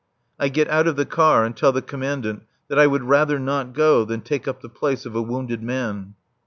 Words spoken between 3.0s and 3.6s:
rather